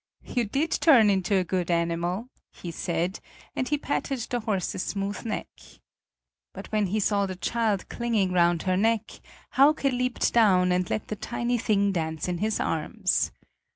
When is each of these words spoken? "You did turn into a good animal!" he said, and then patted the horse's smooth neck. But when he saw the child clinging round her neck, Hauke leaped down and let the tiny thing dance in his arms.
"You 0.25 0.45
did 0.45 0.71
turn 0.71 1.11
into 1.11 1.35
a 1.35 1.43
good 1.43 1.69
animal!" 1.69 2.29
he 2.51 2.71
said, 2.71 3.19
and 3.55 3.67
then 3.67 3.77
patted 3.81 4.17
the 4.21 4.39
horse's 4.39 4.81
smooth 4.81 5.23
neck. 5.23 5.47
But 6.53 6.71
when 6.71 6.87
he 6.87 6.99
saw 6.99 7.27
the 7.27 7.35
child 7.35 7.87
clinging 7.87 8.31
round 8.31 8.63
her 8.63 8.75
neck, 8.77 9.11
Hauke 9.51 9.83
leaped 9.83 10.33
down 10.33 10.71
and 10.71 10.89
let 10.89 11.09
the 11.09 11.15
tiny 11.15 11.59
thing 11.59 11.91
dance 11.91 12.27
in 12.27 12.39
his 12.39 12.59
arms. 12.59 13.31